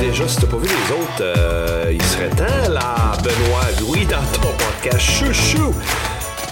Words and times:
déjà. 0.00 0.28
Si 0.28 0.36
t'as 0.36 0.46
pas 0.46 0.56
vu 0.56 0.68
les 0.68 0.94
autres, 0.94 1.22
euh, 1.22 1.92
il 1.92 2.02
serait 2.02 2.30
temps, 2.30 2.70
là, 2.70 3.12
Benoît, 3.22 3.66
oui, 3.88 4.06
dans 4.06 4.22
ton 4.40 4.48
podcast 4.58 5.00
chouchou 5.00 5.74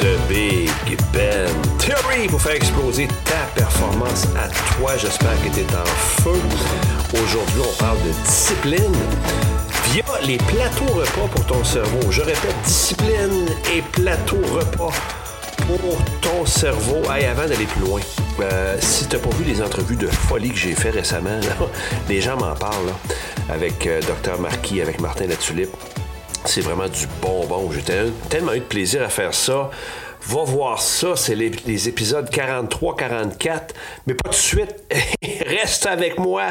de 0.01 0.17
Big 0.29 0.71
Ben 1.13 1.49
Theory 1.79 2.27
pour 2.29 2.41
faire 2.41 2.55
exploser 2.55 3.09
ta 3.25 3.61
performance 3.61 4.27
à 4.37 4.49
toi. 4.49 4.93
J'espère 4.97 5.35
que 5.43 5.55
tu 5.55 5.61
es 5.61 5.77
en 5.77 5.85
feu. 6.23 6.41
Aujourd'hui, 7.13 7.63
on 7.63 7.83
parle 7.83 7.99
de 7.99 8.13
discipline 8.25 8.97
via 9.93 10.05
les 10.27 10.39
plateaux 10.39 10.93
repas 10.95 11.29
pour 11.35 11.45
ton 11.47 11.63
cerveau. 11.65 12.11
Je 12.11 12.23
répète, 12.23 12.55
discipline 12.65 13.47
et 13.75 13.83
plateau 13.93 14.39
repas 14.55 14.93
pour 15.79 15.99
ton 16.21 16.47
cerveau. 16.47 17.01
Hey, 17.13 17.27
avant 17.27 17.47
d'aller 17.47 17.67
plus 17.67 17.81
loin, 17.81 18.01
euh, 18.41 18.77
si 18.81 19.07
tu 19.07 19.17
n'as 19.17 19.23
pas 19.23 19.31
vu 19.31 19.45
les 19.45 19.63
entrevues 19.63 19.97
de 19.97 20.07
folie 20.09 20.51
que 20.51 20.57
j'ai 20.57 20.75
fait 20.75 20.91
récemment, 20.91 21.39
les 22.09 22.21
gens 22.21 22.37
m'en 22.37 22.55
parlent 22.55 22.93
avec 23.49 23.87
euh, 23.87 24.01
Dr 24.01 24.41
Marquis, 24.41 24.81
avec 24.81 25.01
Martin 25.01 25.27
Latulippe. 25.27 25.71
C'est 26.45 26.63
vraiment 26.63 26.89
du 26.89 27.07
bonbon. 27.21 27.71
J'ai 27.71 27.83
tellement 28.29 28.55
eu 28.55 28.61
de 28.61 28.65
plaisir 28.65 29.03
à 29.03 29.09
faire 29.09 29.35
ça. 29.35 29.71
Va 30.23 30.43
voir 30.45 30.81
ça, 30.81 31.17
c'est 31.17 31.35
les, 31.35 31.89
épisodes 31.89 32.29
43-44, 32.31 33.61
mais 34.07 34.15
pas 34.15 34.31
tout 34.31 34.31
de 34.31 34.35
suite. 34.35 34.75
Reste 35.47 35.87
avec 35.87 36.19
moi. 36.19 36.49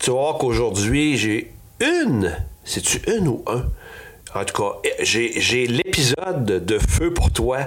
Tu 0.00 0.10
voir 0.10 0.38
qu'aujourd'hui, 0.38 1.16
j'ai 1.16 1.52
une. 1.80 2.36
C'est-tu 2.64 3.00
une 3.10 3.28
ou 3.28 3.44
un? 3.46 3.64
En 4.36 4.44
tout 4.44 4.62
cas, 4.62 4.78
j'ai 5.00 5.66
l'épisode 5.66 6.44
de 6.44 6.78
feu 6.78 7.12
pour 7.12 7.32
toi, 7.32 7.60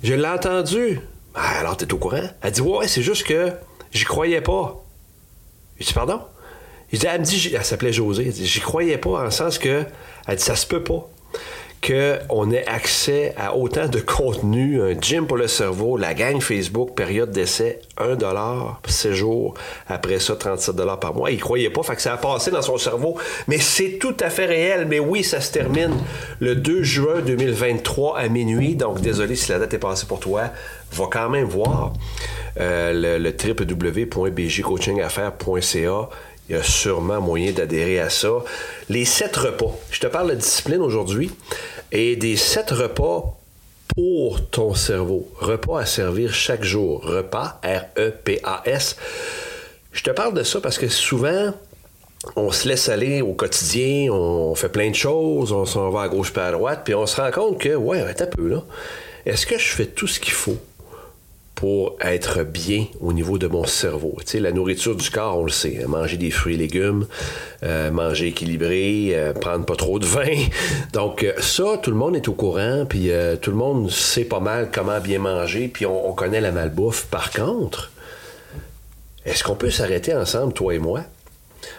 je 0.02 0.14
l'ai 0.14 0.28
entendu. 0.28 1.00
Ben, 1.34 1.40
alors, 1.40 1.76
t'es 1.76 1.92
au 1.92 1.98
courant? 1.98 2.28
Elle 2.42 2.52
dit, 2.52 2.60
ouais, 2.60 2.86
c'est 2.86 3.02
juste 3.02 3.24
que 3.24 3.52
j'y 3.90 4.04
croyais 4.04 4.40
pas. 4.40 4.84
Je 5.80 5.86
dis, 5.86 5.92
pardon? 5.92 6.20
Je 6.92 6.98
dis, 6.98 7.06
elle 7.06 7.20
me 7.20 7.24
dit, 7.24 7.52
elle 7.54 7.64
s'appelait 7.64 7.92
José, 7.92 8.26
elle 8.26 8.32
dit, 8.32 8.46
j'y 8.46 8.60
croyais 8.60 8.98
pas, 8.98 9.26
en 9.26 9.30
sens 9.30 9.58
que, 9.58 9.84
elle 10.26 10.36
dit, 10.36 10.44
ça 10.44 10.56
se 10.56 10.66
peut 10.66 10.84
pas 10.84 11.08
qu'on 11.86 12.50
ait 12.50 12.66
accès 12.66 13.34
à 13.36 13.56
autant 13.56 13.88
de 13.88 14.00
contenu, 14.00 14.82
un 14.82 15.00
gym 15.00 15.26
pour 15.26 15.36
le 15.36 15.48
cerveau, 15.48 15.96
la 15.96 16.14
gang 16.14 16.40
Facebook, 16.40 16.94
période 16.94 17.30
d'essai, 17.30 17.80
1 17.98 18.16
séjour, 18.86 19.54
après 19.88 20.18
ça, 20.18 20.36
37 20.36 20.76
par 21.00 21.14
mois. 21.14 21.30
Il 21.30 21.40
croyait 21.40 21.70
pas, 21.70 21.82
fait 21.82 21.96
que 21.96 22.02
ça 22.02 22.14
a 22.14 22.16
passé 22.16 22.50
dans 22.50 22.62
son 22.62 22.78
cerveau, 22.78 23.16
mais 23.46 23.58
c'est 23.58 23.98
tout 23.98 24.16
à 24.20 24.30
fait 24.30 24.46
réel. 24.46 24.86
Mais 24.88 24.98
oui, 24.98 25.22
ça 25.24 25.40
se 25.40 25.52
termine 25.52 25.94
le 26.40 26.56
2 26.56 26.82
juin 26.82 27.20
2023 27.24 28.18
à 28.18 28.28
minuit, 28.28 28.74
donc 28.74 29.00
désolé 29.00 29.36
si 29.36 29.50
la 29.50 29.58
date 29.58 29.74
est 29.74 29.78
passée 29.78 30.06
pour 30.06 30.20
toi, 30.20 30.50
va 30.92 31.04
quand 31.10 31.28
même 31.28 31.44
voir 31.44 31.92
euh, 32.60 32.92
le, 32.92 33.18
le 33.18 33.32
il 36.48 36.56
y 36.56 36.59
a 36.59 36.62
sûrement 36.62 37.20
moyen 37.20 37.53
d'adhérer 37.53 38.00
à 38.00 38.10
ça. 38.10 38.31
Les 38.88 39.04
sept 39.04 39.36
repas. 39.36 39.76
Je 39.91 40.00
te 40.00 40.06
parle 40.06 40.31
de 40.31 40.36
discipline 40.36 40.81
aujourd'hui 40.81 41.31
et 41.92 42.16
des 42.16 42.36
sept 42.36 42.70
repas 42.70 43.38
pour 43.94 44.48
ton 44.50 44.75
cerveau. 44.75 45.28
Repas 45.38 45.81
à 45.81 45.87
servir 45.87 46.32
chaque 46.32 46.64
jour. 46.64 47.03
Repas, 47.04 47.60
R-E-P-A-S. 47.62 48.97
Je 49.92 50.03
te 50.03 50.10
parle 50.10 50.34
de 50.34 50.42
ça 50.42 50.60
parce 50.60 50.78
que 50.78 50.88
souvent, 50.88 51.53
on 52.37 52.50
se 52.50 52.69
laisse 52.69 52.88
aller 52.88 53.20
au 53.20 53.32
quotidien, 53.32 54.12
on 54.12 54.54
fait 54.54 54.69
plein 54.69 54.91
de 54.91 54.94
choses, 54.94 55.53
on 55.53 55.66
s'en 55.66 55.91
va 55.91 56.03
à 56.03 56.08
gauche 56.08 56.32
et 56.37 56.41
à 56.41 56.53
droite, 56.53 56.82
puis 56.84 56.94
on 56.94 57.06
se 57.06 57.20
rend 57.20 57.31
compte 57.31 57.58
que, 57.58 57.75
ouais, 57.75 58.00
un 58.00 58.26
peu 58.26 58.48
là. 58.48 58.62
Est-ce 59.26 59.47
que 59.47 59.58
je 59.58 59.69
fais 59.69 59.87
tout 59.87 60.06
ce 60.06 60.20
qu'il 60.20 60.32
faut 60.32 60.58
pour 61.58 61.96
être 62.00 62.44
bien 62.44 62.86
au 63.00 63.12
niveau 63.12 63.36
de 63.36 63.48
mon 63.48 63.64
cerveau. 63.64 64.14
Tu 64.20 64.26
sais, 64.26 64.38
la 64.38 64.52
nourriture 64.52 64.94
du 64.94 65.10
corps, 65.10 65.36
on 65.38 65.42
le 65.42 65.50
sait. 65.50 65.80
Hein, 65.82 65.88
manger 65.88 66.16
des 66.16 66.30
fruits 66.30 66.54
et 66.54 66.56
légumes, 66.56 67.08
euh, 67.64 67.91
manger 67.91 68.28
équilibré, 68.28 69.08
euh, 69.14 69.32
prendre 69.32 69.66
pas 69.66 69.74
trop 69.74 69.98
de 69.98 70.06
vin. 70.06 70.36
Donc 70.92 71.24
euh, 71.24 71.32
ça, 71.41 71.76
tout 71.82 71.91
le 71.91 71.96
monde 71.96 72.14
est 72.14 72.28
au 72.28 72.32
courant, 72.32 72.86
puis 72.88 73.10
tout 73.42 73.50
le 73.50 73.56
monde 73.56 73.91
sait 73.91 74.24
pas 74.24 74.38
mal 74.38 74.70
comment 74.72 75.00
bien 75.00 75.19
manger, 75.19 75.66
puis 75.66 75.84
on, 75.84 76.08
on 76.08 76.12
connaît 76.12 76.41
la 76.41 76.52
malbouffe. 76.52 77.06
Par 77.06 77.32
contre, 77.32 77.90
est-ce 79.26 79.42
qu'on 79.42 79.56
peut 79.56 79.70
s'arrêter 79.70 80.14
ensemble, 80.14 80.52
toi 80.52 80.76
et 80.76 80.78
moi, 80.78 81.00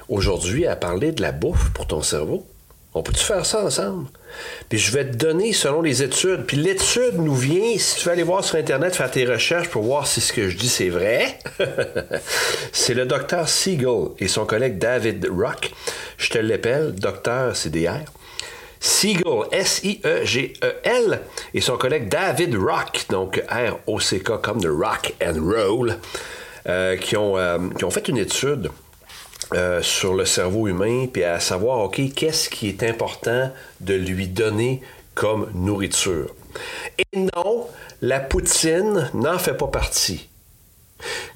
aujourd'hui, 0.09 0.67
à 0.67 0.75
parler 0.75 1.13
de 1.13 1.21
la 1.21 1.31
bouffe 1.31 1.69
pour 1.69 1.87
ton 1.87 2.01
cerveau? 2.01 2.45
On 2.95 3.03
peut-tu 3.03 3.23
faire 3.23 3.45
ça 3.45 3.63
ensemble? 3.63 4.07
Puis 4.67 4.79
je 4.79 4.91
vais 4.91 5.05
te 5.05 5.15
donner 5.15 5.53
selon 5.53 5.83
les 5.83 6.01
études. 6.01 6.45
Puis 6.45 6.57
l'étude 6.57 7.15
nous 7.15 7.35
vient, 7.35 7.77
si 7.77 7.97
tu 7.97 8.05
veux 8.05 8.11
aller 8.11 8.23
voir 8.23 8.43
sur 8.43 8.57
Internet, 8.57 8.95
faire 8.95 9.11
tes 9.11 9.25
recherches 9.25 9.69
pour 9.69 9.83
voir 9.83 10.07
si 10.07 10.21
ce 10.21 10.33
que 10.33 10.49
je 10.49 10.57
dis 10.57 10.69
c'est 10.69 10.89
vrai, 10.89 11.37
c'est 12.71 12.95
le 12.95 13.05
docteur 13.05 13.47
Siegel 13.47 14.09
et 14.17 14.27
son 14.27 14.45
collègue 14.45 14.79
David 14.79 15.29
Rock. 15.29 15.71
Je 16.17 16.29
te 16.31 16.39
l'appelle, 16.39 16.95
docteur 16.95 17.55
CDR. 17.55 18.05
Siegel, 18.79 19.43
S-I-E-G-E-L, 19.51 21.19
et 21.53 21.61
son 21.61 21.77
collègue 21.77 22.07
David 22.07 22.55
Rock, 22.55 23.05
donc 23.09 23.43
R-O-C-K 23.49 24.41
comme 24.41 24.61
de 24.61 24.69
rock 24.69 25.13
and 25.21 25.35
roll, 25.41 25.97
euh, 26.67 26.95
qui, 26.95 27.17
ont, 27.17 27.37
euh, 27.37 27.57
qui 27.77 27.83
ont 27.83 27.91
fait 27.91 28.07
une 28.07 28.17
étude 28.17 28.69
euh, 29.53 29.81
sur 29.81 30.13
le 30.13 30.25
cerveau 30.25 30.67
humain, 30.67 31.07
puis 31.11 31.23
à 31.23 31.39
savoir, 31.39 31.79
OK, 31.79 32.01
qu'est-ce 32.15 32.49
qui 32.49 32.69
est 32.69 32.83
important 32.83 33.51
de 33.81 33.95
lui 33.95 34.27
donner 34.27 34.81
comme 35.15 35.49
nourriture? 35.55 36.35
Et 36.97 37.19
non, 37.19 37.67
la 38.01 38.19
poutine 38.19 39.09
n'en 39.13 39.39
fait 39.39 39.55
pas 39.55 39.67
partie. 39.67 40.29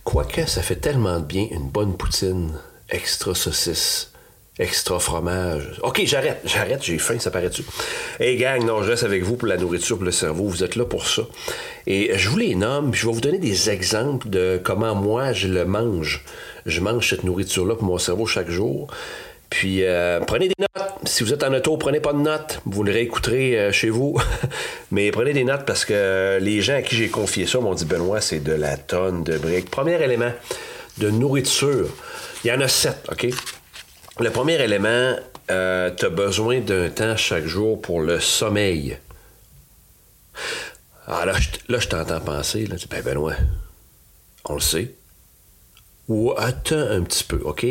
Quoique, 0.03 0.45
ça 0.45 0.61
fait 0.61 0.75
tellement 0.75 1.19
de 1.19 1.25
bien 1.25 1.47
une 1.49 1.69
bonne 1.69 1.97
poutine, 1.97 2.53
extra 2.89 3.33
saucisse, 3.33 4.11
extra 4.59 4.99
fromage. 4.99 5.79
OK, 5.81 6.01
j'arrête, 6.05 6.41
j'arrête, 6.45 6.83
j'ai 6.83 6.99
faim, 6.99 7.17
ça 7.17 7.31
paraît-tu? 7.31 7.63
Hey 8.19 8.37
gang, 8.37 8.63
non, 8.63 8.83
je 8.83 8.91
reste 8.91 9.03
avec 9.03 9.23
vous 9.23 9.37
pour 9.37 9.47
la 9.47 9.57
nourriture, 9.57 9.97
pour 9.97 10.05
le 10.05 10.11
cerveau, 10.11 10.47
vous 10.47 10.63
êtes 10.63 10.75
là 10.75 10.85
pour 10.85 11.07
ça. 11.07 11.23
Et 11.87 12.11
je 12.15 12.29
vous 12.29 12.37
les 12.37 12.55
nomme, 12.55 12.93
je 12.93 13.07
vais 13.07 13.13
vous 13.13 13.21
donner 13.21 13.39
des 13.39 13.69
exemples 13.69 14.29
de 14.29 14.61
comment 14.63 14.93
moi 14.93 15.33
je 15.33 15.47
le 15.47 15.65
mange 15.65 16.23
je 16.65 16.79
mange 16.81 17.09
cette 17.09 17.23
nourriture-là 17.23 17.75
pour 17.75 17.85
mon 17.85 17.97
cerveau 17.97 18.25
chaque 18.25 18.49
jour. 18.49 18.87
Puis 19.49 19.83
euh, 19.83 20.19
prenez 20.19 20.47
des 20.47 20.55
notes. 20.57 20.93
Si 21.03 21.23
vous 21.23 21.31
êtes 21.31 21.43
en 21.43 21.53
auto, 21.53 21.77
prenez 21.77 21.99
pas 21.99 22.13
de 22.13 22.19
notes. 22.19 22.59
Vous 22.65 22.83
le 22.83 22.91
réécouterez 22.91 23.59
euh, 23.59 23.71
chez 23.71 23.89
vous. 23.89 24.19
Mais 24.91 25.11
prenez 25.11 25.33
des 25.33 25.43
notes 25.43 25.65
parce 25.65 25.85
que 25.85 26.39
les 26.41 26.61
gens 26.61 26.75
à 26.75 26.81
qui 26.81 26.95
j'ai 26.95 27.09
confié 27.09 27.45
ça 27.45 27.59
m'ont 27.59 27.75
dit 27.75 27.85
Benoît, 27.85 28.19
c'est 28.19 28.39
de 28.39 28.53
la 28.53 28.77
tonne 28.77 29.23
de 29.23 29.37
briques. 29.37 29.69
Premier 29.69 30.01
élément. 30.01 30.31
de 30.97 31.09
nourriture. 31.09 31.87
Il 32.43 32.47
y 32.47 32.51
en 32.51 32.61
a 32.61 32.67
sept, 32.67 33.07
OK? 33.11 33.27
Le 34.19 34.29
premier 34.29 34.61
élément, 34.61 35.15
euh, 35.51 35.91
tu 35.95 36.05
as 36.05 36.09
besoin 36.09 36.59
d'un 36.59 36.89
temps 36.89 37.17
chaque 37.17 37.45
jour 37.45 37.81
pour 37.81 38.01
le 38.01 38.19
sommeil. 38.19 38.97
Ah, 41.07 41.25
là, 41.25 41.33
je, 41.39 41.49
là, 41.67 41.79
je 41.79 41.87
t'entends 41.87 42.21
penser, 42.21 42.65
là, 42.65 42.75
ben 42.89 43.03
Benoît, 43.03 43.33
on 44.45 44.55
le 44.55 44.61
sait. 44.61 44.93
Ou 46.09 46.33
attends 46.37 46.75
un 46.75 47.01
petit 47.01 47.23
peu, 47.23 47.41
OK? 47.43 47.65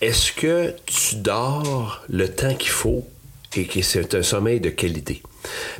Est-ce 0.00 0.32
que 0.32 0.74
tu 0.86 1.16
dors 1.16 2.02
le 2.08 2.28
temps 2.28 2.54
qu'il 2.54 2.70
faut 2.70 3.06
et 3.54 3.66
que 3.66 3.82
c'est 3.82 4.14
un 4.14 4.22
sommeil 4.22 4.60
de 4.60 4.70
qualité? 4.70 5.22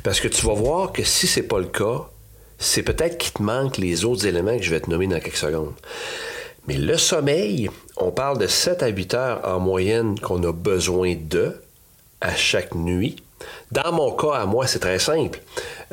Parce 0.03 0.19
que 0.19 0.27
tu 0.27 0.45
vas 0.45 0.53
voir 0.53 0.93
que 0.93 1.03
si 1.03 1.27
c'est 1.27 1.43
pas 1.43 1.59
le 1.59 1.65
cas, 1.65 2.07
c'est 2.57 2.83
peut-être 2.83 3.17
qu'il 3.17 3.33
te 3.33 3.41
manque 3.41 3.77
les 3.77 4.05
autres 4.05 4.25
éléments 4.25 4.57
que 4.57 4.63
je 4.63 4.69
vais 4.69 4.79
te 4.79 4.89
nommer 4.89 5.07
dans 5.07 5.19
quelques 5.19 5.35
secondes. 5.35 5.73
Mais 6.67 6.77
le 6.77 6.97
sommeil, 6.97 7.69
on 7.97 8.11
parle 8.11 8.37
de 8.37 8.47
7 8.47 8.83
à 8.83 8.87
8 8.87 9.13
heures 9.15 9.41
en 9.43 9.59
moyenne 9.59 10.17
qu'on 10.17 10.41
a 10.43 10.53
besoin 10.53 11.15
de 11.15 11.61
à 12.21 12.33
chaque 12.33 12.73
nuit. 12.73 13.17
Dans 13.71 13.91
mon 13.91 14.11
cas, 14.11 14.33
à 14.33 14.45
moi, 14.45 14.67
c'est 14.67 14.79
très 14.79 14.99
simple. 14.99 15.39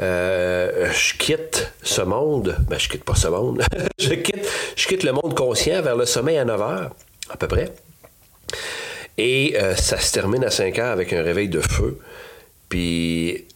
Euh, 0.01 0.91
je 0.93 1.15
quitte 1.17 1.73
ce 1.83 2.03
monde, 2.03 2.57
ben, 2.69 2.79
je 2.79 2.89
quitte 2.89 3.05
pas 3.05 3.15
ce 3.15 3.29
monde, 3.29 3.63
je, 3.99 4.15
quitte, 4.15 4.47
je 4.77 4.87
quitte 4.87 5.03
le 5.03 5.13
monde 5.13 5.35
conscient 5.35 5.83
vers 5.83 5.97
le 5.97 6.07
sommeil 6.07 6.39
à 6.39 6.45
9 6.45 6.61
heures, 6.61 6.91
à 7.29 7.37
peu 7.37 7.49
près. 7.49 7.73
Et 9.19 9.57
euh, 9.61 9.77
ça 9.77 9.99
se 9.99 10.13
termine 10.13 10.45
à 10.45 10.51
5 10.51 10.79
heures 10.79 10.93
avec 10.93 11.13
un 11.13 11.23
réveil 11.23 11.49
de 11.49 11.61
feu. 11.61 11.99
Puis 12.69 13.47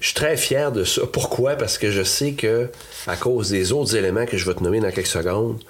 je 0.00 0.06
suis 0.06 0.14
très 0.14 0.36
fier 0.36 0.72
de 0.72 0.84
ça. 0.84 1.02
Pourquoi? 1.12 1.56
Parce 1.56 1.78
que 1.78 1.90
je 1.90 2.02
sais 2.02 2.32
que, 2.32 2.70
à 3.06 3.16
cause 3.16 3.50
des 3.50 3.72
autres 3.72 3.96
éléments 3.96 4.26
que 4.26 4.36
je 4.36 4.46
vais 4.46 4.54
te 4.54 4.62
nommer 4.62 4.80
dans 4.80 4.90
quelques 4.90 5.06
secondes, 5.06 5.60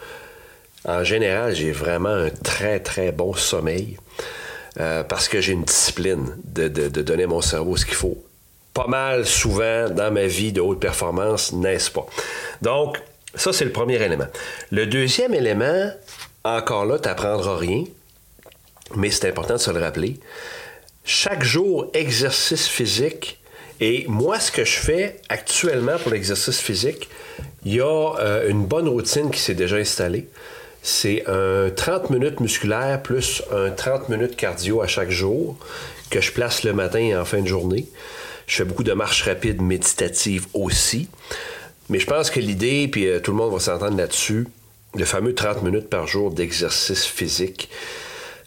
en 0.85 1.05
général, 1.05 1.55
j'ai 1.55 1.73
vraiment 1.73 2.09
un 2.09 2.31
très, 2.31 2.81
très 2.81 3.13
bon 3.13 3.35
sommeil. 3.35 3.97
Euh, 4.81 5.03
parce 5.03 5.29
que 5.29 5.41
j'ai 5.41 5.53
une 5.53 5.65
discipline 5.65 6.37
de, 6.45 6.69
donner 6.89 7.25
à 7.25 7.27
mon 7.27 7.41
cerveau 7.41 7.77
ce 7.77 7.85
qu'il 7.85 7.97
faut. 7.97 8.17
Pas 8.75 8.87
mal 8.87 9.27
souvent 9.27 9.91
dans 9.91 10.13
ma 10.13 10.27
vie 10.27 10.53
de 10.53 10.61
haute 10.61 10.79
performance, 10.79 11.53
n'est-ce 11.53 11.91
pas? 11.91 12.07
Donc, 12.63 13.01
ça, 13.35 13.53
c'est 13.53 13.65
le 13.65 13.73
premier 13.73 13.97
élément. 13.97 14.29
Le 14.71 14.87
deuxième 14.87 15.35
élément, 15.35 15.91
encore 16.45 16.87
là, 16.87 16.99
tu 16.99 17.09
n'apprendras 17.09 17.57
rien, 17.57 17.85
mais 18.95 19.11
c'est 19.11 19.29
important 19.29 19.55
de 19.55 19.59
se 19.59 19.71
le 19.71 19.81
rappeler. 19.81 20.21
Chaque 21.05 21.43
jour, 21.43 21.91
exercice 21.93 22.69
physique 22.69 23.39
et 23.81 24.05
moi, 24.09 24.41
ce 24.41 24.51
que 24.51 24.65
je 24.65 24.79
fais 24.79 25.21
actuellement 25.29 25.99
pour 25.99 26.13
l'exercice 26.13 26.61
physique, 26.61 27.09
il 27.65 27.75
y 27.75 27.81
a 27.81 28.15
euh, 28.19 28.49
une 28.49 28.67
bonne 28.67 28.89
routine 28.89 29.31
qui 29.31 29.41
s'est 29.41 29.55
déjà 29.55 29.77
installée. 29.77 30.29
C'est 30.83 31.25
un 31.27 31.71
30 31.71 32.11
minutes 32.11 32.41
musculaire 32.41 33.03
plus 33.03 33.43
un 33.53 33.71
30 33.71 34.09
minutes 34.09 34.37
cardio 34.37 34.81
à 34.81 34.87
chaque 34.87 35.11
jour 35.11 35.57
que 36.11 36.21
je 36.21 36.33
place 36.33 36.65
le 36.65 36.73
matin 36.73 37.01
et 37.01 37.17
en 37.17 37.25
fin 37.25 37.41
de 37.41 37.47
journée. 37.47 37.87
Je 38.47 38.57
fais 38.57 38.65
beaucoup 38.65 38.85
de 38.85 38.93
marches 38.93 39.23
rapides 39.23 39.61
méditatives 39.61 40.47
aussi. 40.55 41.09
Mais 41.91 41.99
je 41.99 42.07
pense 42.07 42.31
que 42.31 42.41
l'idée, 42.41 42.89
puis 42.89 43.07
euh, 43.07 43.21
tout 43.21 43.31
le 43.31 43.37
monde 43.37 43.53
va 43.53 43.61
s'entendre 43.61 43.97
là-dessus, 43.97 44.47
le 44.95 45.05
fameux 45.05 45.35
30 45.35 45.63
minutes 45.63 45.89
par 45.89 46.07
jour 46.07 46.31
d'exercice 46.31 47.05
physique, 47.05 47.69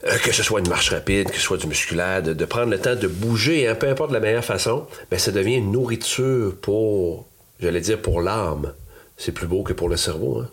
euh, 0.05 0.17
que 0.17 0.31
ce 0.31 0.43
soit 0.43 0.59
une 0.59 0.69
marche 0.69 0.89
rapide, 0.89 1.29
que 1.29 1.35
ce 1.35 1.41
soit 1.41 1.57
du 1.57 1.67
musculaire, 1.67 2.23
de, 2.23 2.45
prendre 2.45 2.71
le 2.71 2.79
temps 2.79 2.95
de 2.95 3.07
bouger, 3.07 3.67
hein, 3.67 3.75
peu 3.75 3.87
importe 3.87 4.11
la 4.11 4.19
meilleure 4.19 4.45
façon, 4.45 4.87
ben, 5.09 5.19
ça 5.19 5.31
devient 5.31 5.55
une 5.55 5.71
nourriture 5.71 6.55
pour, 6.61 7.27
j'allais 7.59 7.81
dire, 7.81 8.01
pour 8.01 8.21
l'âme. 8.21 8.73
C'est 9.17 9.31
plus 9.31 9.47
beau 9.47 9.63
que 9.63 9.73
pour 9.73 9.89
le 9.89 9.97
cerveau. 9.97 10.39
Hein. 10.39 10.49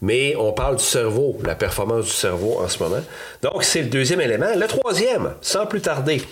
Mais 0.00 0.34
on 0.36 0.52
parle 0.52 0.76
du 0.76 0.84
cerveau, 0.84 1.38
la 1.44 1.54
performance 1.54 2.06
du 2.06 2.10
cerveau 2.10 2.58
en 2.60 2.68
ce 2.68 2.82
moment. 2.82 3.02
Donc, 3.42 3.64
c'est 3.64 3.82
le 3.82 3.88
deuxième 3.88 4.20
élément. 4.20 4.54
Le 4.54 4.66
troisième, 4.66 5.34
sans 5.40 5.66
plus 5.66 5.80
tarder, 5.80 6.22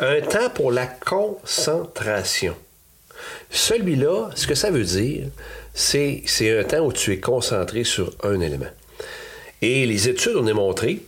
un 0.00 0.20
temps 0.20 0.50
pour 0.54 0.72
la 0.72 0.86
concentration. 0.86 2.54
Celui-là, 3.50 4.30
ce 4.34 4.46
que 4.46 4.54
ça 4.54 4.70
veut 4.70 4.84
dire, 4.84 5.26
c'est, 5.74 6.22
c'est 6.26 6.58
un 6.58 6.64
temps 6.64 6.80
où 6.80 6.92
tu 6.92 7.12
es 7.12 7.20
concentré 7.20 7.84
sur 7.84 8.12
un 8.22 8.40
élément. 8.40 8.70
Et 9.62 9.84
les 9.86 10.08
études 10.08 10.36
ont 10.36 10.42
démontré 10.42 11.02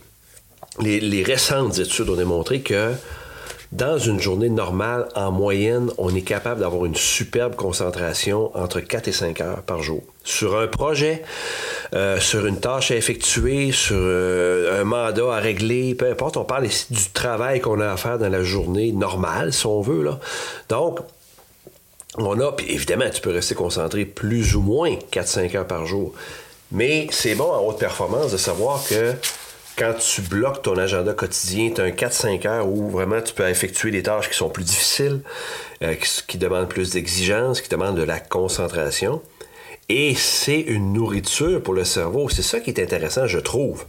les, 0.79 1.23
récentes 1.23 1.79
études 1.79 2.09
ont 2.09 2.15
démontré 2.15 2.61
que 2.61 2.93
dans 3.75 3.97
une 3.97 4.19
journée 4.19 4.49
normale, 4.49 5.07
en 5.15 5.31
moyenne, 5.31 5.89
on 5.97 6.13
est 6.13 6.21
capable 6.21 6.59
d'avoir 6.61 6.85
une 6.85 6.95
superbe 6.95 7.55
concentration 7.55 8.55
entre 8.55 8.79
4 8.79 9.07
et 9.07 9.11
5 9.11 9.41
heures 9.41 9.61
par 9.63 9.81
jour. 9.81 10.03
Sur 10.23 10.59
un 10.59 10.67
projet, 10.67 11.23
euh, 11.95 12.19
sur 12.19 12.45
une 12.45 12.59
tâche 12.59 12.91
à 12.91 12.95
effectuer, 12.95 13.71
sur 13.71 13.97
euh, 13.97 14.79
un 14.79 14.83
mandat 14.83 15.33
à 15.33 15.39
régler, 15.39 15.95
peu 15.95 16.07
importe, 16.07 16.37
on 16.37 16.43
parle 16.43 16.67
ici 16.67 16.85
du 16.93 17.09
travail 17.13 17.61
qu'on 17.61 17.81
a 17.81 17.91
à 17.91 17.97
faire 17.97 18.19
dans 18.19 18.29
la 18.29 18.43
journée 18.43 18.91
normale, 18.91 19.51
si 19.51 19.65
on 19.65 19.81
veut. 19.81 20.03
Là. 20.03 20.19
Donc, 20.69 20.99
on 22.17 22.39
a, 22.39 22.51
puis 22.51 22.71
évidemment, 22.71 23.09
tu 23.11 23.21
peux 23.21 23.31
rester 23.31 23.55
concentré 23.55 24.05
plus 24.05 24.55
ou 24.55 24.61
moins 24.61 24.95
4-5 25.11 25.57
heures 25.57 25.67
par 25.67 25.87
jour. 25.87 26.13
Mais 26.71 27.07
c'est 27.09 27.33
bon 27.33 27.51
en 27.51 27.65
haute 27.65 27.79
performance 27.79 28.31
de 28.31 28.37
savoir 28.37 28.83
que 28.87 29.13
quand 29.77 29.93
tu 29.93 30.21
bloques 30.21 30.61
ton 30.61 30.77
agenda 30.77 31.13
quotidien, 31.13 31.71
tu 31.73 31.81
as 31.81 31.85
un 31.85 31.89
4-5 31.89 32.47
heures 32.47 32.67
où 32.67 32.89
vraiment 32.89 33.21
tu 33.21 33.33
peux 33.33 33.47
effectuer 33.47 33.91
des 33.91 34.03
tâches 34.03 34.29
qui 34.29 34.35
sont 34.35 34.49
plus 34.49 34.63
difficiles, 34.63 35.21
euh, 35.81 35.95
qui, 36.27 36.37
demandent 36.37 36.69
plus 36.69 36.91
d'exigence, 36.91 37.61
qui 37.61 37.69
demandent 37.69 37.97
de 37.97 38.03
la 38.03 38.19
concentration. 38.19 39.21
Et 39.89 40.15
c'est 40.15 40.59
une 40.59 40.93
nourriture 40.93 41.61
pour 41.61 41.73
le 41.73 41.83
cerveau. 41.83 42.29
C'est 42.29 42.43
ça 42.43 42.59
qui 42.59 42.69
est 42.69 42.79
intéressant, 42.79 43.27
je 43.27 43.39
trouve. 43.39 43.85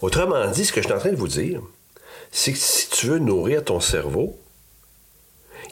Autrement 0.00 0.46
dit, 0.50 0.64
ce 0.64 0.72
que 0.72 0.80
je 0.80 0.86
suis 0.86 0.94
en 0.94 0.98
train 0.98 1.10
de 1.10 1.16
vous 1.16 1.28
dire, 1.28 1.60
c'est 2.30 2.52
que 2.52 2.58
si 2.58 2.88
tu 2.88 3.06
veux 3.06 3.18
nourrir 3.18 3.64
ton 3.64 3.80
cerveau, 3.80 4.38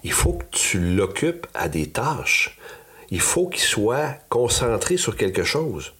il 0.04 0.12
faut 0.12 0.34
que 0.34 0.44
tu 0.50 0.78
l'occupes 0.78 1.46
à 1.54 1.68
des 1.68 1.88
tâches. 1.88 2.58
Il 3.10 3.20
faut 3.20 3.48
qu'il 3.48 3.62
soit 3.62 4.16
concentré 4.28 4.96
sur 4.96 5.16
quelque 5.16 5.44
chose. 5.44 5.94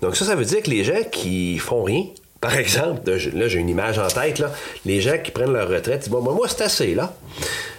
Donc 0.00 0.16
ça, 0.16 0.24
ça 0.24 0.34
veut 0.34 0.44
dire 0.44 0.62
que 0.62 0.70
les 0.70 0.84
gens 0.84 1.02
qui 1.10 1.58
font 1.58 1.82
rien, 1.82 2.04
par 2.44 2.58
exemple, 2.58 3.10
là, 3.10 3.48
j'ai 3.48 3.58
une 3.58 3.70
image 3.70 3.98
en 3.98 4.06
tête, 4.06 4.42
les 4.84 5.00
gens 5.00 5.16
qui 5.16 5.30
prennent 5.30 5.54
leur 5.54 5.66
retraite, 5.66 6.00
disent, 6.00 6.10
bon, 6.10 6.20
moi, 6.20 6.46
c'est 6.46 6.60
assez, 6.60 6.94
là. 6.94 7.16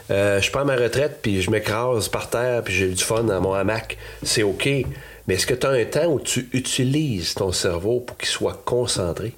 Euh, 0.10 0.42
je 0.42 0.50
prends 0.50 0.66
ma 0.66 0.76
retraite, 0.76 1.20
puis 1.22 1.44
je 1.44 1.52
m'écrase 1.52 2.10
par 2.10 2.32
terre, 2.32 2.64
puis 2.64 2.74
j'ai 2.74 2.88
du 2.88 3.04
fun 3.04 3.26
dans 3.26 3.40
mon 3.42 3.54
hamac. 3.54 3.96
C'est 4.24 4.42
OK. 4.42 4.68
Mais 5.28 5.36
est-ce 5.36 5.46
que 5.46 5.54
tu 5.54 5.68
as 5.68 5.70
un 5.70 5.86
temps 5.86 6.08
où 6.08 6.20
tu 6.20 6.50
utilises 6.52 7.36
ton 7.36 7.52
cerveau 7.52 8.00
pour 8.00 8.18
qu'il 8.18 8.28
soit 8.28 8.60
concentré? 8.66 9.36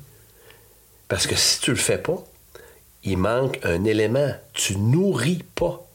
Parce 1.09 1.27
que 1.27 1.35
si 1.35 1.59
tu 1.59 1.71
le 1.71 1.77
fais 1.77 1.97
pas, 1.97 2.23
il 3.03 3.17
manque 3.17 3.59
un 3.63 3.83
élément. 3.83 4.31
Tu 4.53 4.77
nourris 4.77 5.43
pas 5.55 5.85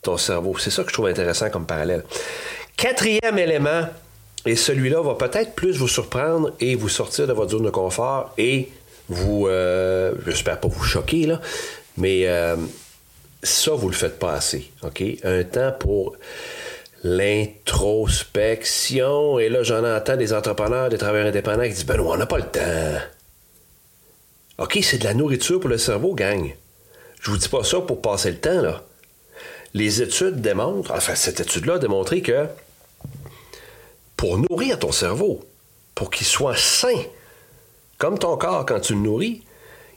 ton 0.00 0.16
cerveau. 0.16 0.56
C'est 0.56 0.70
ça 0.70 0.82
que 0.82 0.88
je 0.88 0.94
trouve 0.94 1.08
intéressant 1.08 1.50
comme 1.50 1.66
parallèle. 1.66 2.04
Quatrième 2.78 3.36
élément, 3.36 3.82
et 4.46 4.56
celui-là 4.56 5.02
va 5.02 5.14
peut-être 5.14 5.54
plus 5.54 5.76
vous 5.76 5.88
surprendre 5.88 6.52
et 6.58 6.74
vous 6.74 6.88
sortir 6.88 7.26
de 7.26 7.34
votre 7.34 7.50
zone 7.50 7.64
de 7.64 7.70
confort 7.70 8.32
et 8.38 8.70
vous, 9.08 9.46
euh, 9.46 10.12
j'espère 10.26 10.60
pas 10.60 10.68
vous 10.68 10.84
choquer, 10.84 11.26
là, 11.26 11.40
mais 11.96 12.26
euh, 12.26 12.56
ça, 13.42 13.72
vous 13.72 13.88
le 13.88 13.94
faites 13.94 14.18
pas 14.18 14.34
assez. 14.34 14.70
OK? 14.82 15.02
Un 15.24 15.44
temps 15.44 15.72
pour 15.78 16.16
l'introspection. 17.04 19.38
Et 19.38 19.48
là, 19.48 19.62
j'en 19.62 19.84
entends 19.84 20.16
des 20.16 20.32
entrepreneurs, 20.32 20.88
des 20.88 20.98
travailleurs 20.98 21.28
indépendants 21.28 21.62
qui 21.64 21.70
disent 21.70 21.86
Ben 21.86 21.96
non, 21.96 22.10
on 22.10 22.16
n'a 22.16 22.26
pas 22.26 22.38
le 22.38 22.44
temps. 22.44 22.98
OK, 24.58 24.78
c'est 24.82 24.98
de 24.98 25.04
la 25.04 25.14
nourriture 25.14 25.60
pour 25.60 25.70
le 25.70 25.78
cerveau, 25.78 26.14
gang. 26.14 26.52
Je 27.20 27.30
vous 27.30 27.36
dis 27.36 27.48
pas 27.48 27.62
ça 27.64 27.80
pour 27.80 28.02
passer 28.02 28.30
le 28.30 28.38
temps, 28.38 28.60
là. 28.60 28.82
Les 29.74 30.02
études 30.02 30.40
démontrent, 30.40 30.92
enfin, 30.92 31.14
cette 31.14 31.40
étude-là 31.40 31.74
a 31.74 31.78
démontré 31.78 32.22
que 32.22 32.46
pour 34.16 34.38
nourrir 34.38 34.78
ton 34.78 34.92
cerveau, 34.92 35.44
pour 35.94 36.10
qu'il 36.10 36.26
soit 36.26 36.56
sain, 36.56 37.02
comme 37.98 38.18
ton 38.18 38.36
corps 38.36 38.64
quand 38.64 38.80
tu 38.80 38.94
le 38.94 39.00
nourris, 39.00 39.42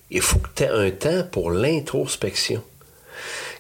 il 0.10 0.22
faut 0.22 0.39
que 0.39 0.50
tu 0.55 0.63
aies 0.63 0.70
un 0.70 0.91
temps 0.91 1.24
pour 1.31 1.51
l'introspection. 1.51 2.62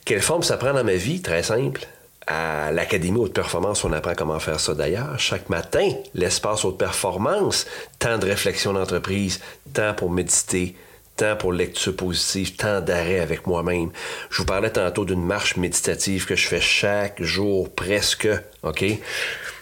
Quelle 0.03 0.21
forme 0.21 0.43
ça 0.43 0.57
prend 0.57 0.73
dans 0.73 0.83
ma 0.83 0.95
vie? 0.95 1.21
Très 1.21 1.43
simple. 1.43 1.87
À 2.27 2.71
l'Académie 2.71 3.19
Haute 3.19 3.33
Performance, 3.33 3.83
on 3.83 3.93
apprend 3.93 4.13
comment 4.15 4.39
faire 4.39 4.59
ça 4.59 4.73
d'ailleurs. 4.73 5.17
Chaque 5.19 5.49
matin, 5.49 5.89
l'espace 6.13 6.65
Haute 6.65 6.77
Performance, 6.77 7.65
temps 7.99 8.17
de 8.17 8.25
réflexion 8.25 8.73
d'entreprise, 8.73 9.41
temps 9.73 9.93
pour 9.93 10.09
méditer, 10.11 10.75
temps 11.15 11.35
pour 11.35 11.53
lecture 11.53 11.95
positive, 11.95 12.55
temps 12.55 12.81
d'arrêt 12.81 13.19
avec 13.19 13.47
moi-même. 13.47 13.91
Je 14.29 14.37
vous 14.37 14.45
parlais 14.45 14.71
tantôt 14.71 15.05
d'une 15.05 15.23
marche 15.23 15.57
méditative 15.57 16.25
que 16.25 16.35
je 16.35 16.47
fais 16.47 16.61
chaque 16.61 17.21
jour 17.21 17.69
presque, 17.73 18.27
OK? 18.63 18.85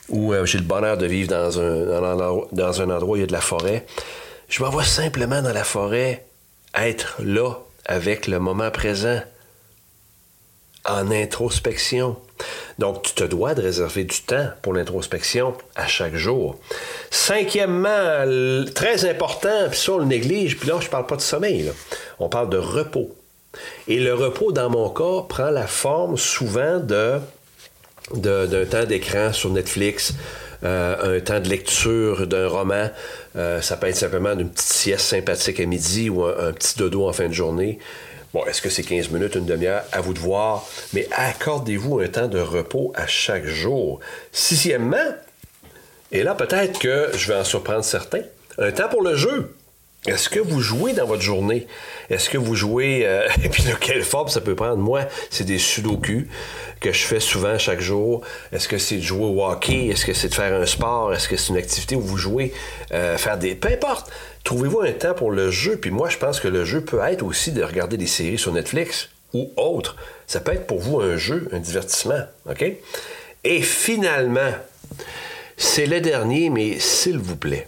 Où 0.09 0.33
euh, 0.33 0.45
j'ai 0.45 0.57
le 0.57 0.63
bonheur 0.63 0.98
de 0.98 1.05
vivre 1.05 1.29
dans 1.29 1.59
un, 1.59 2.48
dans 2.51 2.81
un 2.81 2.89
endroit 2.89 3.13
où 3.13 3.15
il 3.17 3.21
y 3.21 3.24
a 3.24 3.27
de 3.27 3.33
la 3.33 3.41
forêt. 3.41 3.86
Je 4.50 4.63
m'envoie 4.63 4.84
simplement 4.84 5.44
dans 5.44 5.53
la 5.53 5.63
forêt, 5.63 6.25
être 6.75 7.18
là 7.20 7.53
avec 7.86 8.27
le 8.27 8.39
moment 8.39 8.72
présent, 8.72 9.22
en 10.86 11.12
introspection. 11.12 12.18
Donc, 12.79 13.03
tu 13.03 13.13
te 13.13 13.24
dois 13.24 13.53
de 13.53 13.62
réserver 13.62 14.06
du 14.06 14.22
temps 14.22 14.48
pour 14.63 14.74
l'introspection 14.74 15.53
à 15.75 15.86
chaque 15.86 16.15
jour. 16.15 16.58
Cinquièmement, 17.12 18.25
très 18.74 19.08
important, 19.08 19.70
puis 19.70 19.77
ça 19.77 19.91
on 19.91 19.98
le 20.00 20.06
néglige, 20.06 20.58
puis 20.58 20.68
là 20.68 20.79
je 20.82 20.88
parle 20.88 21.06
pas 21.06 21.18
de 21.18 21.22
sommeil, 21.22 21.72
on 22.18 22.27
parle 22.27 22.50
de 22.50 22.58
repos. 22.58 23.15
Et 23.88 24.00
le 24.00 24.15
repos, 24.15 24.51
dans 24.51 24.70
mon 24.70 24.89
cas, 24.89 25.27
prend 25.27 25.51
la 25.51 25.68
forme 25.68 26.18
souvent 26.18 26.79
d'un 26.79 27.22
temps 28.65 28.86
d'écran 28.86 29.32
sur 29.32 29.51
Netflix, 29.51 30.13
euh, 30.63 31.17
un 31.17 31.19
temps 31.21 31.39
de 31.39 31.47
lecture 31.47 32.27
d'un 32.27 32.47
roman. 32.47 32.89
Euh, 33.35 33.61
ça 33.61 33.77
peut 33.77 33.87
être 33.87 33.95
simplement 33.95 34.31
une 34.33 34.49
petite 34.49 34.67
sieste 34.67 35.05
sympathique 35.05 35.59
à 35.59 35.65
midi 35.65 36.09
ou 36.09 36.25
un, 36.25 36.51
petit 36.51 36.77
dodo 36.77 37.07
en 37.07 37.13
fin 37.13 37.27
de 37.27 37.33
journée. 37.33 37.79
Bon, 38.33 38.45
est-ce 38.45 38.61
que 38.61 38.69
c'est 38.69 38.83
15 38.83 39.09
minutes, 39.09 39.35
une 39.35 39.45
demi-heure? 39.45 39.83
À 39.91 40.01
vous 40.01 40.13
de 40.13 40.19
voir. 40.19 40.67
Mais 40.93 41.07
accordez-vous 41.11 41.99
un 41.99 42.07
temps 42.07 42.27
de 42.27 42.39
repos 42.39 42.91
à 42.95 43.07
chaque 43.07 43.45
jour. 43.45 43.99
Sixièmement, 44.31 44.97
et 46.11 46.23
là 46.23 46.35
peut-être 46.35 46.79
que 46.79 47.09
je 47.15 47.31
vais 47.31 47.39
en 47.39 47.43
surprendre 47.43 47.83
certains, 47.83 48.21
un 48.57 48.71
temps 48.71 48.89
pour 48.89 49.01
le 49.01 49.15
jeu. 49.15 49.55
Est-ce 50.08 50.29
que 50.29 50.39
vous 50.39 50.62
jouez 50.62 50.94
dans 50.94 51.06
votre 51.06 51.22
journée? 51.22 51.68
Est-ce 52.10 52.29
que 52.29 52.38
vous 52.38 52.56
jouez... 52.56 53.06
Euh, 53.06 53.27
et 53.44 53.50
puis 53.50 53.63
de 53.63 53.74
quelle 53.74 54.03
forme 54.03 54.29
ça 54.29 54.39
peut 54.39 54.56
prendre? 54.56 54.77
Moi, 54.77 55.01
c'est 55.29 55.44
des 55.44 55.60
sudoku 55.60 56.27
que 56.79 56.94
je 56.94 57.03
fais 57.03 57.20
souvent 57.20 57.58
chaque 57.58 57.82
jour. 57.82 58.22
Est-ce 58.53 58.70
que 58.70 58.77
c'est 58.77 58.98
de 58.98 59.01
jouer 59.01 59.25
au 59.25 59.44
hockey? 59.44 59.88
Est-ce 59.88 60.06
que 60.06 60.13
c'est 60.13 60.29
de 60.29 60.36
faire 60.36 60.53
un 60.53 60.65
sport? 60.65 61.13
Est-ce 61.13 61.27
que 61.27 61.36
c'est 61.36 61.50
une 61.50 61.58
activité 61.58 61.96
où 61.96 62.01
vous 62.01 62.18
jouez? 62.18 62.53
Euh, 62.94 63.18
faire 63.18 63.38
des... 63.38 63.56
Peu 63.56 63.68
importe. 63.68 64.10
Trouvez-vous 64.46 64.79
un 64.79 64.94
temps 64.94 65.13
pour 65.13 65.32
le 65.32 65.51
jeu? 65.51 65.75
Puis 65.75 65.91
moi, 65.91 66.08
je 66.08 66.18
pense 66.18 66.39
que 66.39 66.48
le 66.48 66.63
jeu 66.63 66.82
peut 66.82 67.01
être 67.03 67.24
aussi 67.24 67.51
de 67.51 67.62
regarder 67.62 67.98
des 67.98 68.08
séries 68.08 68.38
sur 68.38 68.53
Netflix 68.53 69.10
ou 69.34 69.51
autre. 69.58 69.98
Ça 70.27 70.39
peut 70.39 70.53
être 70.53 70.65
pour 70.65 70.79
vous 70.79 71.01
un 71.01 71.18
jeu, 71.18 71.50
un 71.51 71.60
divertissement. 71.60 72.22
OK? 72.50 72.65
Et 73.44 73.62
finalement, 73.62 74.51
c'est 75.58 75.86
le 75.86 76.00
dernier, 76.00 76.50
mais 76.50 76.79
s'il 76.79 77.18
vous 77.18 77.36
plaît, 77.36 77.68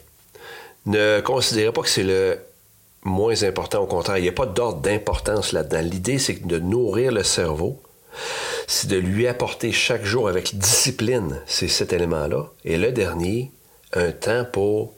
ne 0.86 1.22
considérez 1.22 1.72
pas 1.72 1.82
que 1.82 1.90
c'est 1.90 2.04
le 2.04 2.40
moins 3.04 3.44
important. 3.44 3.80
Au 3.84 3.88
contraire, 3.88 4.18
il 4.18 4.24
n'y 4.24 4.30
a 4.30 4.34
pas 4.34 4.46
d'ordre 4.46 4.82
d'importance 4.82 5.52
là-dedans. 5.52 5.82
L'idée, 5.82 6.20
c'est 6.20 6.46
de 6.46 6.60
nourrir 6.60 7.12
le 7.12 7.24
cerveau, 7.24 7.82
c'est 8.68 8.88
de 8.88 8.98
lui 8.98 9.28
apporter 9.28 9.72
chaque 9.72 10.04
jour 10.04 10.28
avec 10.28 10.58
discipline 10.58 11.40
ces 11.46 11.68
sept 11.68 11.94
éléments-là. 11.94 12.48
Et 12.66 12.78
le 12.78 12.92
dernier, 12.92 13.52
un 13.94 14.12
temps 14.12 14.46
pour, 14.46 14.94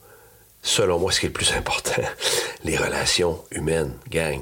selon 0.62 0.98
moi, 0.98 1.12
ce 1.12 1.20
qui 1.20 1.26
est 1.26 1.28
le 1.30 1.34
plus 1.34 1.52
important, 1.52 2.02
les 2.64 2.76
relations 2.76 3.40
humaines, 3.50 3.92
gang. 4.10 4.40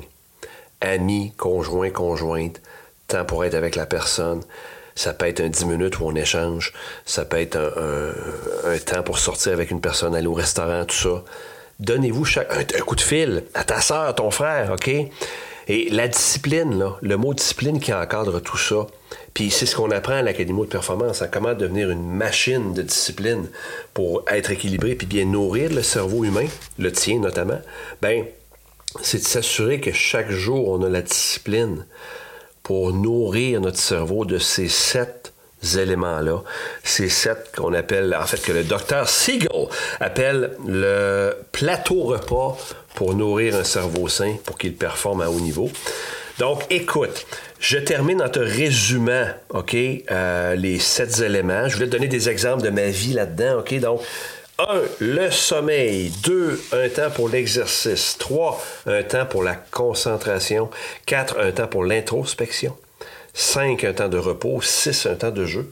Amis, 0.81 1.33
conjoints, 1.37 1.91
conjointes, 1.91 2.61
temps 3.07 3.25
pour 3.25 3.45
être 3.45 3.55
avec 3.55 3.77
la 3.77 3.87
personne, 3.87 4.43
ça 4.95 5.13
peut 5.13 5.27
être 5.27 5.41
un 5.41 5.49
10 5.49 5.67
minutes 5.67 6.01
où 6.01 6.05
on 6.05 6.15
échange. 6.15 6.73
Ça 7.05 7.25
peut 7.25 7.41
être 7.41 7.57
un, 7.57 8.79
temps 8.79 9.03
pour 9.03 9.19
sortir 9.19 9.53
avec 9.53 9.71
une 9.71 9.81
personne, 9.81 10.15
aller 10.15 10.27
au 10.27 10.35
restaurant, 10.35 10.85
tout 10.85 10.95
ça. 10.95 11.25
Donnez-vous 11.81 12.25
un, 12.39 12.81
coup 12.83 12.97
de 12.97 13.01
fil 13.01 13.45
à 13.55 13.65
ta 13.65 13.81
soeur, 13.81 14.03
à 14.03 14.13
ton 14.13 14.31
frère, 14.31 14.73
OK? 14.73 14.91
Et 15.69 15.89
la 15.91 16.09
discipline, 16.09 16.85
le 17.01 17.17
mot 17.17 17.35
discipline 17.35 17.79
qui 17.79 17.93
encadre 17.93 18.41
tout 18.41 18.59
ça, 18.59 18.87
puis 19.33 19.51
c'est 19.51 19.67
ce 19.67 19.77
qu'on 19.77 19.91
apprend 19.91 20.15
à 20.15 20.23
l'Académie 20.23 20.63
de 20.63 20.67
performance, 20.67 21.23
à 21.23 21.29
comment 21.29 21.55
devenir 21.55 21.91
une 21.91 22.05
machine 22.05 22.75
de 22.75 22.83
discipline 22.83 23.49
pour 23.95 24.25
être 24.29 24.51
équilibré 24.51 24.95
puis 24.95 25.07
bien 25.07 25.25
nourrir 25.25 25.73
le 25.73 25.83
cerveau 25.83 26.25
humain, 26.25 26.47
le 26.79 26.91
tien 26.91 27.21
notamment, 27.21 27.61
ben 28.01 28.25
c'est 29.01 29.19
de 29.19 29.25
s'assurer 29.25 29.81
que 29.81 29.93
chaque 29.93 30.31
jour 30.31 30.69
on 30.69 30.83
a 30.83 30.89
la 30.89 31.01
discipline 31.01 31.87
pour 32.63 32.93
nourrir 32.93 33.61
notre 33.61 33.79
cerveau 33.79 34.25
de 34.25 34.39
ces 34.39 34.69
sept 34.69 35.33
éléments-là. 35.77 36.43
Ces 36.83 37.09
sept 37.09 37.53
qu'on 37.57 37.73
appelle, 37.75 38.17
en 38.21 38.27
fait, 38.27 38.41
que 38.43 38.53
le 38.53 38.65
docteur 38.65 39.09
Siegel 39.09 39.69
appelle 40.01 40.57
le 40.67 41.37
plateau 41.53 42.03
repas 42.03 42.59
pour 42.95 43.15
nourrir 43.15 43.57
un 43.57 43.65
cerveau 43.65 44.09
sain, 44.09 44.37
pour 44.45 44.59
qu'il 44.59 44.75
performe 44.75 45.23
à 45.23 45.31
haut 45.31 45.41
niveau. 45.41 45.71
Donc, 46.39 46.65
écoute, 46.71 47.27
je 47.61 47.79
termine 47.79 48.23
en 48.23 48.29
te 48.29 48.41
résumant, 48.41 49.27
OK, 49.51 49.77
euh, 49.77 50.55
les 50.55 50.79
sept 50.79 51.21
éléments. 51.21 51.69
Je 51.69 51.75
voulais 51.75 51.87
te 51.87 51.93
donner 51.93 52.09
des 52.09 52.29
exemples 52.29 52.63
de 52.63 52.71
ma 52.71 52.87
vie 52.87 53.13
là-dedans, 53.13 53.61
OK? 53.61 53.79
Donc, 53.79 54.01
1. 54.69 54.83
Le 55.01 55.31
sommeil. 55.31 56.11
2. 56.23 56.61
Un 56.73 56.89
temps 56.89 57.11
pour 57.11 57.29
l'exercice. 57.29 58.17
3. 58.19 58.63
Un 58.87 59.03
temps 59.03 59.27
pour 59.27 59.43
la 59.43 59.55
concentration. 59.55 60.71
4. 61.07 61.39
Un 61.41 61.53
temps 61.53 61.67
pour 61.67 61.85
l'introspection. 61.85 62.77
5. 63.35 63.85
Un 63.85 63.93
temps 63.93 64.09
de 64.09 64.19
repos. 64.19 64.61
6. 64.61 65.07
Un 65.07 65.15
temps 65.15 65.31
de 65.31 65.45
jeu. 65.45 65.71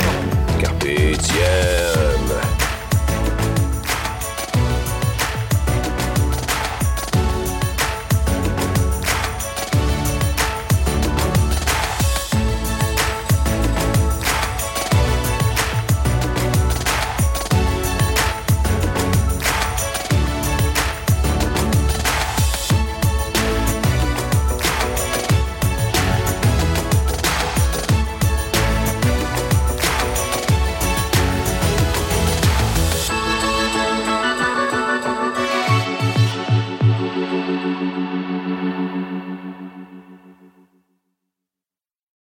carpe 0.60 0.84
diem. 0.84 2.51